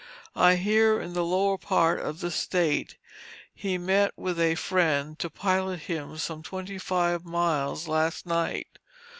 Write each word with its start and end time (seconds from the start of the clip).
I 0.35 0.55
hear 0.55 0.99
in 0.99 1.13
the 1.13 1.23
lower 1.23 1.59
part 1.59 1.99
of 1.99 2.21
this 2.21 2.33
State, 2.33 2.97
he 3.53 3.77
met 3.77 4.13
with 4.17 4.39
a 4.39 4.55
friend 4.55 5.19
to 5.19 5.29
pilot 5.29 5.81
him 5.81 6.17
some 6.17 6.41
twenty 6.41 6.79
five 6.79 7.23
miles 7.23 7.87
last 7.87 8.25
night. 8.25 8.79